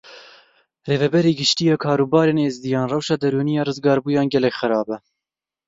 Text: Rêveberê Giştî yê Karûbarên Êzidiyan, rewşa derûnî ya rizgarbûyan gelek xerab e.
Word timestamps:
Rêveberê 0.89 1.31
Giştî 1.39 1.63
yê 1.69 1.75
Karûbarên 1.83 2.37
Êzidiyan, 2.47 2.87
rewşa 2.93 3.15
derûnî 3.23 3.53
ya 3.57 3.63
rizgarbûyan 3.67 4.27
gelek 4.33 4.53
xerab 4.59 4.89
e. 4.95 4.97